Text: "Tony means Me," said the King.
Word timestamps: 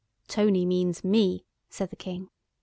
"Tony 0.27 0.65
means 0.65 1.03
Me," 1.03 1.45
said 1.69 1.91
the 1.91 1.95
King. 1.95 2.31